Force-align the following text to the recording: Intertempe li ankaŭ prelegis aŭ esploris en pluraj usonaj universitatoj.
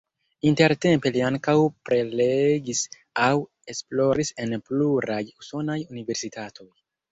Intertempe 0.51 1.11
li 1.17 1.21
ankaŭ 1.27 1.55
prelegis 1.89 2.81
aŭ 3.27 3.29
esploris 3.75 4.35
en 4.47 4.57
pluraj 4.73 5.21
usonaj 5.45 5.79
universitatoj. 5.95 6.71